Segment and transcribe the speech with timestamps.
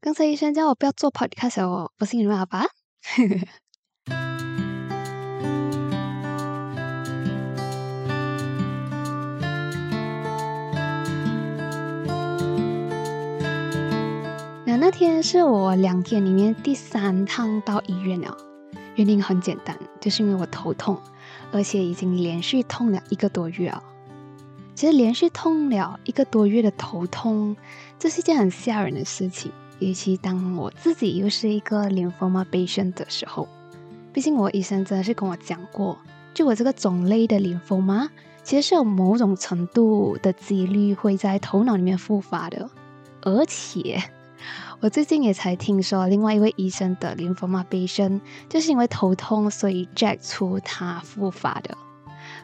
[0.00, 2.66] 刚才医生叫我不要做 podcast 哦，不信你问阿爸。
[14.64, 18.36] 那那天是我两天里面第三趟到医院了，
[18.94, 20.96] 原因很简单，就是因为我头痛，
[21.50, 23.82] 而且已经连续痛了一个多月啊。
[24.76, 27.56] 其实连续痛了一个多月的头痛，
[27.98, 33.48] 这是一件很吓人的事情，尤其当我自己又是一个 lymphoma patient 的时候。
[34.12, 35.96] 毕竟我医生真的是跟我讲过，
[36.34, 38.08] 就我这个种类的 lymphoma，
[38.42, 42.68] 其实是有某种程度的几率会在头脑里面复发的，
[43.22, 44.02] 而且。
[44.80, 51.76] 我最近也才听说，另外一位医生的 lymphoma patient 就是因为头痛，所以 jack 出他复发的。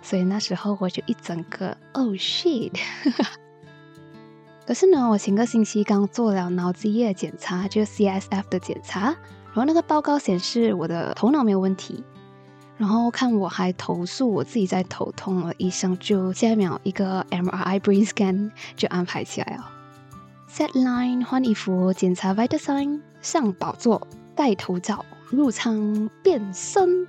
[0.03, 2.73] 所以那时候我就一整个 oh shit！
[4.67, 12.03] 可是呢，我前个星期刚做了脑脊液检查，就是 CSF 的检查，然后那个报告显示我的头脑没有问题。
[12.77, 19.71] 然后看我还投诉我自己在头痛了，医生就下一秒一个 MRI brain scan 就安排起来了。
[20.51, 27.07] set line 换衣服，检查 vital sign，上宝座，戴头罩，入舱变身，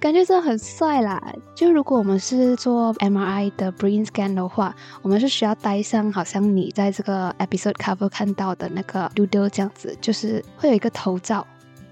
[0.00, 1.22] 感觉真的很帅啦！
[1.54, 11.46] 就如果我们是做 MRI 的 brain scan 的话，我们是需要戴上，好像你在这个 episode cover 看到的那个 doodle 这样子，就是会有一个头罩。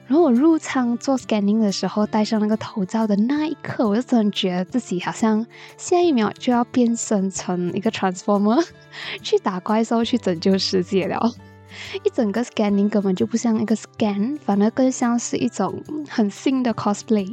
[0.07, 5.45] 然后我入舱做 scanning 的时候，戴上那个头罩的那一刻，我就真的觉得自己好像
[5.77, 8.67] 下一秒就要变身成一个 transformer，
[9.23, 11.31] 去打怪兽，去拯救世界了。
[12.03, 17.29] 一整个 scanning 根本就不像一个 scan，反而更像是一种很新的 cosplay。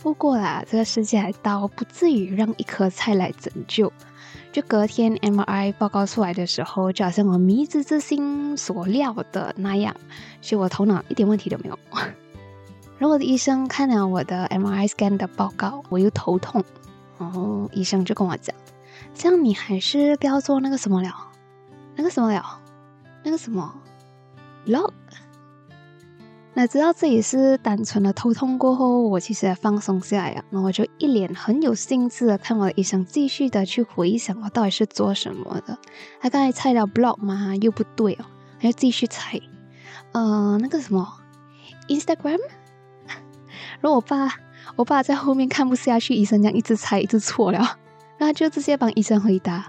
[0.00, 3.92] 不过啦，这个世界还到不至于让一颗菜来拯救。
[4.52, 9.94] 就隔天 MRI 报告出来的时候，就好像我迷之之心所料的那样，
[10.40, 11.78] 所以我头脑一点问题都没有。
[12.98, 16.64] 然后我的医生看了我的 MRI scan 的报告，我又头痛，
[17.18, 18.56] 然后医生就跟我讲
[19.14, 21.12] ：“这样你还是不要做那个什么了，
[21.94, 22.60] 那个什么了，
[23.22, 23.74] 那个什么
[24.66, 24.92] log。”
[26.58, 30.42] 那知道自己是单纯的头痛过后，我其实也放松下来了。
[30.48, 35.78] 那我就一脸很有兴致的看我的医生，继续的去回想我到底是做什么的。
[36.18, 37.54] 他刚才猜到 blog 吗？
[37.60, 38.24] 又不对哦，
[38.58, 39.38] 还要继续猜。
[40.12, 41.06] 呃，那个什么
[41.88, 42.40] Instagram。
[43.80, 44.32] 然后我爸，
[44.76, 47.76] 我爸在后面看不下去，医生这样一直猜，一直错了，
[48.16, 49.68] 那就直接帮医生回答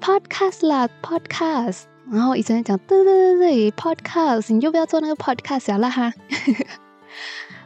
[0.00, 1.97] podcast 啦，podcast。
[2.10, 6.12] 然后医生讲，对对对对，podcast，你就不要做那个 podcast 了哈。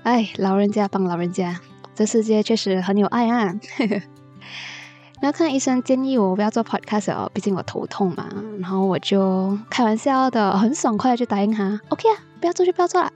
[0.02, 1.60] 哎，老人家帮老人家，
[1.94, 3.54] 这世界确实很有爱啊。
[5.20, 8.28] 然后看医生建议我不要做 podcast 哦，毕竟我头痛嘛。
[8.58, 13.12] 然后我就开玩笑的，很爽快的就答应他，OK 啊，不要做就不要做了。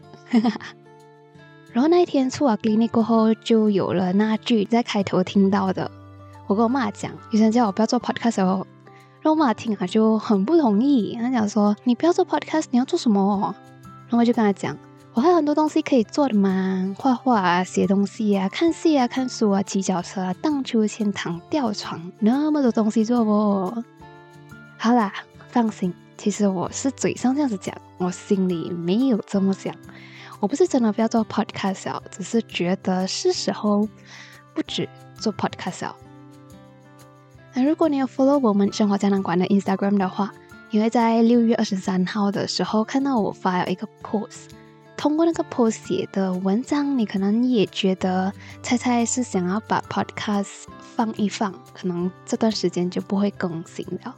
[1.73, 5.91] 然后那一天出完 clinic 过后，就有了那句在开头听到的，
[6.47, 8.65] 我跟我妈讲，医生叫我不要做 podcast 哦。
[9.27, 13.53] 然后我妈听啊就很不同意，他讲说：“你不要做 podcast，你要做什么？”
[14.07, 14.79] 然后我就跟他讲
[15.15, 23.83] ：“我还有很多东西可以做的嘛，画画啊、写东西啊、看戏啊、看书啊、骑脚车啊、荡秋千、躺吊床，那么多东西做不？”
[24.79, 25.13] 好啦，
[25.49, 29.75] 放心，其实我是嘴上这样子讲，我心里没有这么想。
[30.39, 33.89] 我不是真的不要做 podcast，只是觉得是时候
[34.55, 34.89] 不止
[35.19, 35.91] 做 podcast。
[37.59, 40.31] 那如果你有 follow 我们生活胶囊馆的 Instagram 的话，
[40.71, 44.51] 你会在六月二十三号的时候看到我发了一个 post。
[44.95, 48.31] 通过那个 post 写的文章，你可能也觉得
[48.63, 54.15] 猜猜是想要把 podcast 放一放，可能这段时间就不会更新了。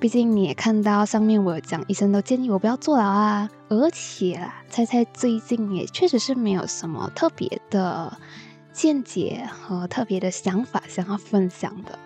[0.00, 3.50] 毕竟你也看到上面我有讲，医生都建议我不要做了啊。
[3.68, 8.16] 而且啦，猜猜最近也确实是没有什么特别的
[8.72, 11.98] 见解和特别的想法想要分享的。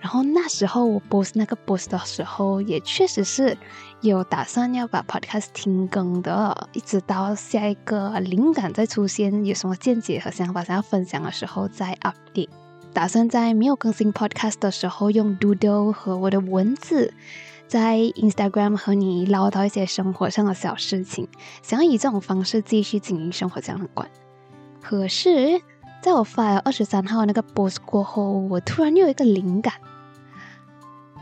[0.00, 3.58] 然后那时候我 post 那个 boss 的时候，也确实是
[4.00, 12.48] 有打算要把 podcast 停更的，一直到下一个灵感再出现，有什么见解和想法想要分享的时候再 update。
[12.92, 17.12] 打算在没有更新 podcast 的时候，用 doodle 和我的文字，
[17.66, 21.28] 在 Instagram 和你唠叨一些生活上的小事情，
[21.60, 24.08] 想要以这种方式继续经营生活这样的馆。
[24.80, 25.60] 可是，
[26.00, 29.74] 在我发了二十三号那个 post 过后，我突然又有一个灵感。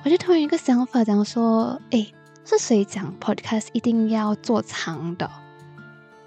[0.07, 2.07] 我就突然一个想法，讲说，哎，
[2.45, 5.29] 是谁讲 podcast 一定要做长的？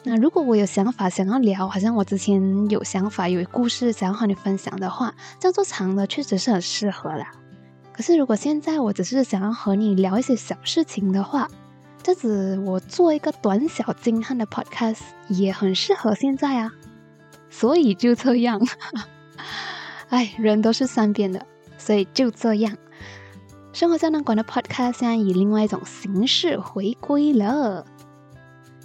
[0.03, 7.31] 那如果我有想法想要聊，好像我之前有想法有故事想要和你分享的话，这样做长的确实是很适合啦。
[7.93, 11.47] 可是如果现在我只是想要和你聊一些小事情的话，
[12.03, 14.99] 这样子我做一个短小精悍的 podcast
[15.29, 16.69] 也很适合现在啊，
[17.49, 18.59] 所以就这样。
[20.09, 21.45] 哎，人都是善变的，
[21.77, 22.75] 所以就这样。
[23.71, 27.85] 生活胶囊馆的 podcast 现在以另外一种形式回归了。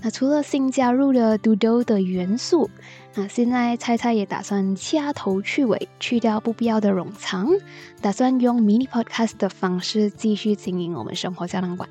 [0.03, 2.69] 那除了新加入了 Dodo 的元素，
[3.15, 7.49] 那现在猜猜也打算掐头去尾，去掉不必要的冗长，
[8.03, 11.89] 打算用 mini podcast 的方式继续经营我们生活胶囊馆。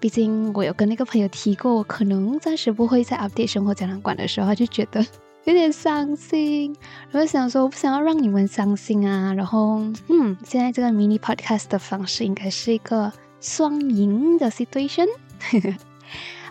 [0.00, 5.04] 毕竟我有跟那个朋友提过，可能暂时不会在 update 生活胶囊馆的时候，他就觉得
[5.46, 6.76] 有点伤心。
[7.10, 9.32] 然后想说，我不想要让你们伤心啊。
[9.32, 9.78] 然后，
[10.08, 15.06] 嗯，现在这个 mini podcast 的方式应该是一个双赢的 situation。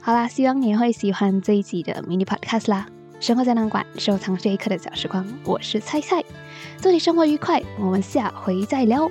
[0.02, 2.88] 好啦，希望你会喜欢这一集的 mini podcast 啦！
[3.20, 6.24] 生活胶囊馆，收藏这一刻的小时光，我是菜菜，
[6.82, 9.10] 祝你生活愉快，我们下回再聊。